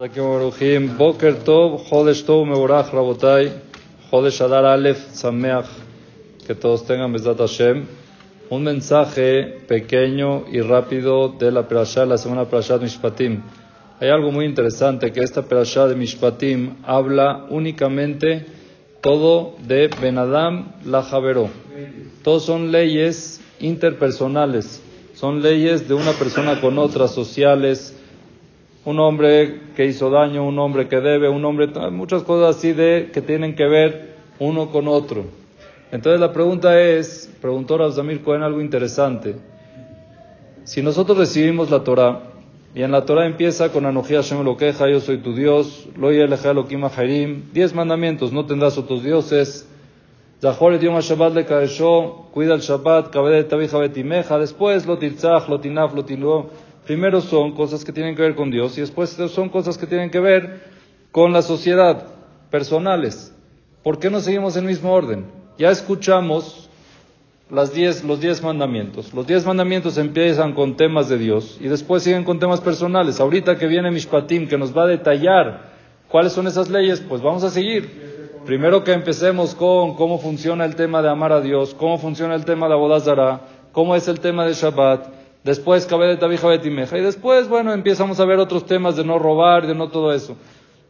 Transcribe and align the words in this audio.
Boker 0.00 1.44
Tov, 1.44 1.84
Jodesh 1.90 2.24
Tov, 2.24 2.46
Meborach, 2.46 2.90
Rabotai, 2.90 3.52
Jodesh 4.10 4.40
Adar 4.40 4.64
Aleph, 4.64 5.12
Sameach, 5.12 5.66
que 6.46 6.54
todos 6.54 6.86
tengan 6.86 7.12
Besat 7.12 7.36
Hashem. 7.36 7.84
Un 8.48 8.62
mensaje 8.62 9.58
pequeño 9.68 10.46
y 10.50 10.62
rápido 10.62 11.28
de 11.28 11.52
la 11.52 11.68
Perashá, 11.68 12.06
la 12.06 12.16
semana 12.16 12.46
Perashá 12.46 12.78
de 12.78 12.84
Mishpatim. 12.84 13.42
Hay 14.00 14.08
algo 14.08 14.32
muy 14.32 14.46
interesante, 14.46 15.12
que 15.12 15.20
esta 15.20 15.42
Perashá 15.42 15.86
de 15.86 15.96
Mishpatim 15.96 16.76
habla 16.82 17.44
únicamente 17.50 18.46
todo 19.02 19.56
de 19.68 19.90
Benadam 20.00 20.76
la 20.86 21.02
Javeró. 21.02 21.50
Todos 22.24 22.46
son 22.46 22.72
leyes 22.72 23.42
interpersonales, 23.58 24.80
son 25.14 25.42
leyes 25.42 25.86
de 25.88 25.92
una 25.92 26.12
persona 26.12 26.58
con 26.62 26.78
otras, 26.78 27.12
sociales, 27.12 27.99
un 28.84 28.98
hombre 28.98 29.60
que 29.76 29.86
hizo 29.86 30.10
daño, 30.10 30.46
un 30.46 30.58
hombre 30.58 30.88
que 30.88 31.00
debe, 31.00 31.28
un 31.28 31.44
hombre, 31.44 31.68
muchas 31.90 32.22
cosas 32.22 32.56
así 32.56 32.72
de 32.72 33.10
que 33.12 33.20
tienen 33.20 33.54
que 33.54 33.66
ver 33.66 34.14
uno 34.38 34.70
con 34.70 34.88
otro. 34.88 35.24
Entonces 35.92 36.20
la 36.20 36.32
pregunta 36.32 36.80
es, 36.80 37.30
preguntó 37.40 37.76
Razamir 37.76 38.22
Cohen 38.22 38.42
algo 38.42 38.60
interesante. 38.60 39.36
Si 40.64 40.82
nosotros 40.82 41.18
recibimos 41.18 41.70
la 41.70 41.82
Torah, 41.82 42.20
y 42.74 42.82
en 42.82 42.92
la 42.92 43.04
Torah 43.04 43.26
empieza 43.26 43.72
con 43.72 43.84
Anoji 43.84 44.14
Hashem 44.14 44.44
lo 44.44 44.56
queja, 44.56 44.88
yo 44.88 45.00
soy 45.00 45.18
tu 45.18 45.34
Dios, 45.34 45.88
lo 45.96 46.10
Elohim 46.10 46.84
Harim, 46.84 47.50
diez 47.52 47.74
mandamientos, 47.74 48.32
no 48.32 48.46
tendrás 48.46 48.78
otros 48.78 49.02
dioses, 49.02 49.66
Zahor 50.40 50.72
et 50.72 50.80
Shabbat 50.80 51.34
le 51.34 51.44
cuida 52.32 52.54
el 52.54 52.60
Shabbat, 52.60 53.10
Kabed 53.10 53.50
Betimeja, 53.50 54.38
después 54.38 54.86
lo 54.86 54.96
tilzach, 54.96 55.48
lo 55.50 55.60
tinaf, 55.60 55.92
lo 55.94 56.02
Primero 56.90 57.20
son 57.20 57.52
cosas 57.52 57.84
que 57.84 57.92
tienen 57.92 58.16
que 58.16 58.22
ver 58.22 58.34
con 58.34 58.50
Dios 58.50 58.76
y 58.76 58.80
después 58.80 59.10
son 59.10 59.48
cosas 59.48 59.78
que 59.78 59.86
tienen 59.86 60.10
que 60.10 60.18
ver 60.18 60.60
con 61.12 61.32
la 61.32 61.40
sociedad, 61.40 62.04
personales. 62.50 63.32
¿Por 63.84 64.00
qué 64.00 64.10
no 64.10 64.18
seguimos 64.18 64.56
el 64.56 64.64
mismo 64.64 64.92
orden? 64.92 65.24
Ya 65.56 65.70
escuchamos 65.70 66.68
los 67.48 67.72
diez 67.72 68.42
mandamientos. 68.42 69.14
Los 69.14 69.24
diez 69.24 69.46
mandamientos 69.46 69.98
empiezan 69.98 70.52
con 70.52 70.76
temas 70.76 71.08
de 71.08 71.18
Dios 71.18 71.58
y 71.60 71.68
después 71.68 72.02
siguen 72.02 72.24
con 72.24 72.40
temas 72.40 72.60
personales. 72.60 73.20
Ahorita 73.20 73.56
que 73.56 73.68
viene 73.68 73.92
Mishpatim, 73.92 74.48
que 74.48 74.58
nos 74.58 74.76
va 74.76 74.82
a 74.82 74.88
detallar 74.88 75.70
cuáles 76.08 76.32
son 76.32 76.48
esas 76.48 76.70
leyes, 76.70 77.00
pues 77.08 77.22
vamos 77.22 77.44
a 77.44 77.50
seguir. 77.50 78.40
Primero 78.44 78.82
que 78.82 78.92
empecemos 78.92 79.54
con 79.54 79.94
cómo 79.94 80.18
funciona 80.18 80.64
el 80.64 80.74
tema 80.74 81.02
de 81.02 81.08
amar 81.08 81.30
a 81.30 81.40
Dios, 81.40 81.72
cómo 81.72 81.98
funciona 81.98 82.34
el 82.34 82.44
tema 82.44 82.66
de 82.66 82.74
Abodazara, 82.74 83.42
cómo 83.70 83.94
es 83.94 84.08
el 84.08 84.18
tema 84.18 84.44
de 84.44 84.54
Shabbat, 84.54 85.19
Después. 85.42 85.88
Y 85.90 87.00
después, 87.00 87.48
bueno, 87.48 87.72
empezamos 87.72 88.20
a 88.20 88.24
ver 88.24 88.38
otros 88.38 88.66
temas 88.66 88.96
de 88.96 89.04
no 89.04 89.18
robar, 89.18 89.66
de 89.66 89.74
no 89.74 89.88
todo 89.88 90.12
eso. 90.12 90.36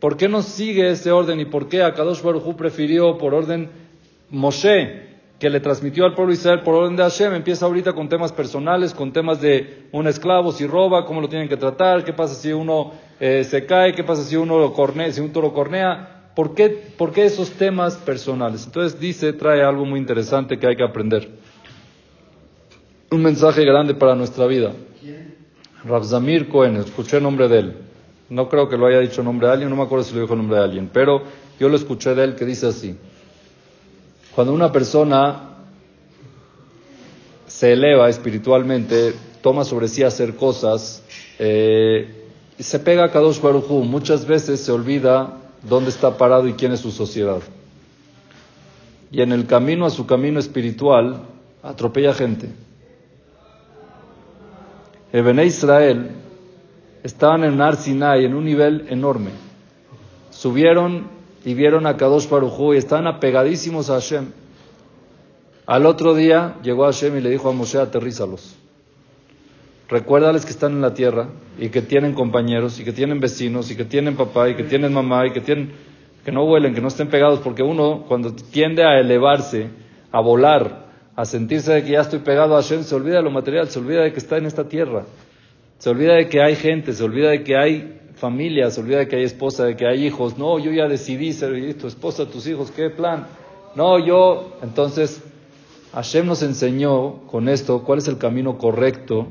¿Por 0.00 0.16
qué 0.16 0.28
no 0.28 0.42
sigue 0.42 0.90
ese 0.90 1.10
orden 1.10 1.40
y 1.40 1.46
por 1.46 1.68
qué 1.68 1.82
Akadosh 1.82 2.20
Baruj 2.20 2.54
prefirió 2.56 3.16
por 3.16 3.32
orden 3.32 3.70
Moshe, 4.28 5.14
que 5.38 5.48
le 5.48 5.60
transmitió 5.60 6.04
al 6.04 6.14
pueblo 6.14 6.34
Israel 6.34 6.60
por 6.60 6.74
orden 6.74 6.94
de 6.94 7.04
Hashem? 7.04 7.32
Empieza 7.32 7.64
ahorita 7.64 7.94
con 7.94 8.10
temas 8.10 8.32
personales, 8.32 8.92
con 8.92 9.12
temas 9.14 9.40
de 9.40 9.86
un 9.92 10.06
esclavo, 10.06 10.52
si 10.52 10.66
roba, 10.66 11.06
cómo 11.06 11.22
lo 11.22 11.28
tienen 11.28 11.48
que 11.48 11.56
tratar, 11.56 12.04
qué 12.04 12.12
pasa 12.12 12.34
si 12.34 12.52
uno 12.52 12.92
eh, 13.18 13.44
se 13.44 13.64
cae, 13.64 13.94
qué 13.94 14.04
pasa 14.04 14.24
si 14.24 14.36
uno 14.36 14.58
lo 14.58 14.74
cornea, 14.74 15.10
si 15.10 15.22
un 15.22 15.32
toro 15.32 15.54
cornea. 15.54 16.10
¿Por 16.36 16.54
qué, 16.54 16.68
¿Por 16.68 17.12
qué 17.12 17.24
esos 17.24 17.52
temas 17.52 17.96
personales? 17.96 18.66
Entonces 18.66 19.00
dice, 19.00 19.32
trae 19.32 19.62
algo 19.62 19.86
muy 19.86 20.00
interesante 20.00 20.58
que 20.58 20.66
hay 20.66 20.76
que 20.76 20.84
aprender 20.84 21.30
un 23.10 23.22
mensaje 23.22 23.64
grande 23.64 23.94
para 23.94 24.14
nuestra 24.14 24.46
vida. 24.46 24.72
Rabzamir 25.84 26.48
Cohen, 26.48 26.76
escuché 26.76 27.18
el 27.18 27.22
nombre 27.22 27.48
de 27.48 27.58
él. 27.58 27.76
No 28.30 28.48
creo 28.48 28.68
que 28.68 28.76
lo 28.76 28.86
haya 28.86 29.00
dicho 29.00 29.20
el 29.20 29.26
nombre 29.26 29.46
de 29.46 29.52
alguien, 29.52 29.70
no 29.70 29.76
me 29.76 29.82
acuerdo 29.82 30.04
si 30.04 30.14
lo 30.14 30.22
dijo 30.22 30.32
el 30.32 30.38
nombre 30.38 30.58
de 30.58 30.64
alguien, 30.64 30.90
pero 30.92 31.22
yo 31.60 31.68
lo 31.68 31.76
escuché 31.76 32.14
de 32.14 32.24
él 32.24 32.34
que 32.34 32.44
dice 32.44 32.66
así. 32.66 32.96
Cuando 34.34 34.52
una 34.52 34.72
persona 34.72 35.50
se 37.46 37.72
eleva 37.72 38.08
espiritualmente, 38.08 39.14
toma 39.42 39.64
sobre 39.64 39.88
sí 39.88 40.02
hacer 40.02 40.34
cosas, 40.36 41.02
eh, 41.38 42.24
se 42.58 42.78
pega 42.78 43.04
a 43.04 43.10
Kadosh 43.10 43.40
Baruj 43.40 43.68
muchas 43.84 44.26
veces 44.26 44.60
se 44.60 44.72
olvida 44.72 45.40
dónde 45.62 45.90
está 45.90 46.16
parado 46.16 46.48
y 46.48 46.54
quién 46.54 46.72
es 46.72 46.80
su 46.80 46.90
sociedad. 46.90 47.40
Y 49.10 49.22
en 49.22 49.32
el 49.32 49.46
camino 49.46 49.86
a 49.86 49.90
su 49.90 50.06
camino 50.06 50.40
espiritual, 50.40 51.22
atropella 51.62 52.14
gente. 52.14 52.48
El 55.14 55.38
Israel 55.44 56.10
estaban 57.04 57.44
en 57.44 57.56
Nar 57.56 57.76
Sinai 57.76 58.24
en 58.24 58.34
un 58.34 58.44
nivel 58.44 58.86
enorme. 58.88 59.30
Subieron 60.30 61.06
y 61.44 61.54
vieron 61.54 61.86
a 61.86 61.96
Kadosh 61.96 62.28
Baruj 62.28 62.74
y 62.74 62.78
estaban 62.78 63.06
apegadísimos 63.06 63.90
a 63.90 63.94
Hashem. 63.94 64.32
Al 65.66 65.86
otro 65.86 66.16
día 66.16 66.56
llegó 66.64 66.82
Hashem 66.82 67.16
y 67.16 67.20
le 67.20 67.30
dijo 67.30 67.48
a 67.48 67.52
Moshe, 67.52 67.78
aterrízalos. 67.78 68.56
Recuérdales 69.88 70.44
que 70.44 70.50
están 70.50 70.72
en 70.72 70.80
la 70.80 70.94
tierra 70.94 71.28
y 71.60 71.68
que 71.68 71.80
tienen 71.80 72.12
compañeros 72.14 72.80
y 72.80 72.84
que 72.84 72.92
tienen 72.92 73.20
vecinos 73.20 73.70
y 73.70 73.76
que 73.76 73.84
tienen 73.84 74.16
papá 74.16 74.48
y 74.48 74.56
que 74.56 74.64
tienen 74.64 74.92
mamá 74.92 75.28
y 75.28 75.30
que 75.30 75.40
tienen 75.40 75.74
que 76.24 76.32
no 76.32 76.44
vuelen, 76.44 76.74
que 76.74 76.80
no 76.80 76.88
estén 76.88 77.06
pegados, 77.06 77.38
porque 77.38 77.62
uno 77.62 78.04
cuando 78.08 78.34
tiende 78.34 78.82
a 78.82 78.98
elevarse, 78.98 79.68
a 80.10 80.20
volar, 80.20 80.83
a 81.16 81.24
sentirse 81.24 81.72
de 81.72 81.84
que 81.84 81.92
ya 81.92 82.00
estoy 82.00 82.20
pegado 82.20 82.56
a 82.56 82.62
Hashem, 82.62 82.82
se 82.82 82.94
olvida 82.94 83.16
de 83.16 83.22
lo 83.22 83.30
material, 83.30 83.68
se 83.68 83.78
olvida 83.78 84.02
de 84.02 84.12
que 84.12 84.18
está 84.18 84.36
en 84.36 84.46
esta 84.46 84.68
tierra, 84.68 85.04
se 85.78 85.90
olvida 85.90 86.14
de 86.14 86.28
que 86.28 86.42
hay 86.42 86.56
gente, 86.56 86.92
se 86.92 87.04
olvida 87.04 87.30
de 87.30 87.44
que 87.44 87.56
hay 87.56 88.00
familia, 88.16 88.70
se 88.70 88.80
olvida 88.80 88.98
de 88.98 89.08
que 89.08 89.16
hay 89.16 89.24
esposa, 89.24 89.64
de 89.64 89.76
que 89.76 89.86
hay 89.86 90.06
hijos. 90.06 90.38
No, 90.38 90.58
yo 90.58 90.72
ya 90.72 90.88
decidí 90.88 91.32
ser 91.32 91.52
tu 91.74 91.86
esposa, 91.86 92.26
tus 92.26 92.46
hijos, 92.46 92.70
¿qué 92.70 92.90
plan? 92.90 93.26
No, 93.74 93.98
yo. 94.04 94.56
Entonces, 94.62 95.22
Hashem 95.92 96.26
nos 96.26 96.42
enseñó 96.42 97.26
con 97.26 97.48
esto 97.48 97.82
cuál 97.84 97.98
es 97.98 98.08
el 98.08 98.18
camino 98.18 98.58
correcto 98.58 99.28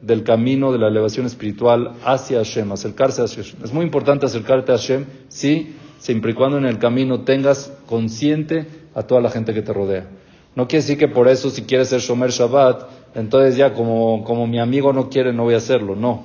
del 0.00 0.22
camino 0.22 0.70
de 0.70 0.78
la 0.78 0.88
elevación 0.88 1.26
espiritual 1.26 1.92
hacia 2.04 2.38
Hashem, 2.38 2.70
acercarse 2.72 3.22
a 3.22 3.26
Hashem. 3.26 3.64
Es 3.64 3.72
muy 3.72 3.84
importante 3.84 4.26
acercarte 4.26 4.72
a 4.72 4.76
Hashem, 4.76 5.06
sí, 5.28 5.74
siempre 5.98 6.32
y 6.32 6.34
cuando 6.34 6.58
en 6.58 6.66
el 6.66 6.78
camino 6.78 7.22
tengas 7.22 7.72
consciente 7.86 8.66
a 8.94 9.02
toda 9.04 9.20
la 9.20 9.30
gente 9.30 9.54
que 9.54 9.62
te 9.62 9.72
rodea. 9.72 10.06
No 10.56 10.68
quiere 10.68 10.82
decir 10.82 10.98
que 10.98 11.08
por 11.08 11.28
eso 11.28 11.50
si 11.50 11.62
quieres 11.62 11.88
ser 11.88 12.00
Shomer 12.00 12.30
Shabbat, 12.30 12.84
entonces 13.14 13.56
ya 13.56 13.74
como, 13.74 14.22
como 14.24 14.46
mi 14.46 14.58
amigo 14.58 14.92
no 14.92 15.08
quiere, 15.08 15.32
no 15.32 15.44
voy 15.44 15.54
a 15.54 15.58
hacerlo. 15.58 15.96
No. 15.96 16.22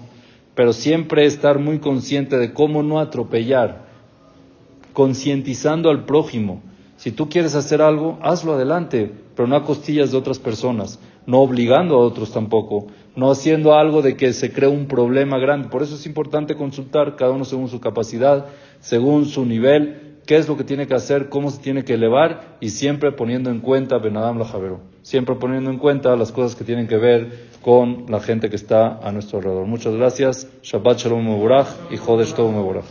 Pero 0.56 0.74
siempre 0.74 1.26
estar 1.26 1.60
muy 1.60 1.80
consciente 1.80 2.38
de 2.38 2.54
cómo 2.54 2.84
no 2.84 3.00
atropellar, 3.00 3.86
concientizando 4.94 5.90
al 5.90 6.06
prójimo. 6.06 6.62
Si 6.98 7.12
tú 7.12 7.30
quieres 7.30 7.56
hacer 7.56 7.82
algo, 7.82 8.20
hazlo 8.22 8.54
adelante, 8.54 9.12
pero 9.36 9.48
no 9.48 9.56
a 9.56 9.64
costillas 9.64 10.12
de 10.12 10.18
otras 10.18 10.38
personas, 10.38 11.00
no 11.26 11.40
obligando 11.40 11.96
a 11.96 12.00
otros 12.00 12.32
tampoco, 12.32 12.88
no 13.16 13.32
haciendo 13.32 13.74
algo 13.74 14.02
de 14.02 14.18
que 14.18 14.34
se 14.34 14.52
cree 14.52 14.70
un 14.70 14.86
problema 14.86 15.40
grande. 15.40 15.70
Por 15.70 15.82
eso 15.82 15.96
es 15.96 16.06
importante 16.06 16.56
consultar 16.56 17.16
cada 17.16 17.32
uno 17.32 17.46
según 17.46 17.70
su 17.70 17.80
capacidad, 17.80 18.48
según 18.82 19.26
su 19.28 19.46
nivel 19.46 20.09
qué 20.30 20.38
es 20.38 20.48
lo 20.48 20.58
que 20.58 20.64
tiene 20.64 20.86
que 20.86 20.94
hacer, 20.94 21.28
cómo 21.28 21.50
se 21.50 21.60
tiene 21.60 21.84
que 21.84 21.96
elevar 21.96 22.58
y 22.60 22.70
siempre 22.70 23.12
poniendo 23.12 23.50
en 23.50 23.62
cuenta 23.62 23.98
Benadam 23.98 24.38
la 24.38 24.46
Javero, 24.46 24.80
siempre 25.02 25.34
poniendo 25.34 25.72
en 25.72 25.80
cuenta 25.80 26.16
las 26.16 26.32
cosas 26.32 26.56
que 26.56 26.64
tienen 26.64 26.88
que 26.88 26.98
ver 26.98 27.48
con 27.64 28.06
la 28.10 28.20
gente 28.20 28.48
que 28.48 28.56
está 28.56 29.00
a 29.00 29.12
nuestro 29.12 29.40
alrededor. 29.40 29.66
Muchas 29.66 29.96
gracias. 29.96 30.48
Shabbat 30.62 31.00
Shalom 31.00 31.26
Mevorach 31.26 31.70
y 31.90 31.98
Jodesh 31.98 32.36
Tov. 32.36 32.90